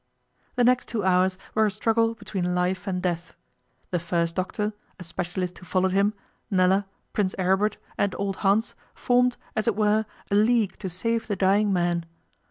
[0.55, 3.35] The next two hours were a struggle between life and death.
[3.91, 6.15] The first doctor, a specialist who followed him,
[6.49, 11.35] Nella, Prince Aribert, and old Hans formed, as it were, a league to save the
[11.35, 12.07] dying man.